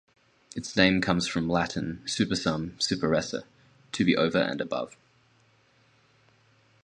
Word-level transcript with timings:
Its 0.55 0.75
name 0.75 0.99
comes 0.99 1.27
from 1.27 1.47
Latin 1.47 2.01
"supersum, 2.05 2.71
superesse": 2.79 3.43
to 3.91 4.03
be 4.03 4.17
over 4.17 4.39
and 4.39 4.59
above. 4.59 4.97